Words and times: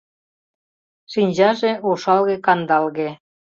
Шинчаже 1.11 1.71
ошалге-кандалге. 1.89 3.09